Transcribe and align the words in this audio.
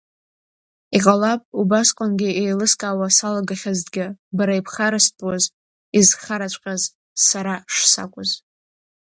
Иҟалап, 0.97 1.41
убасҟангьы 1.59 2.29
еилыскаауа 2.41 3.07
салагахьазҭгьы, 3.17 4.05
бара 4.37 4.53
ибхарастәуаз 4.59 5.43
изхараҵәҟьаз 5.99 6.81
сара 7.27 7.53
шсакәыз. 7.73 8.31